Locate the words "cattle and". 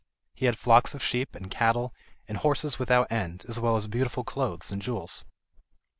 1.51-2.39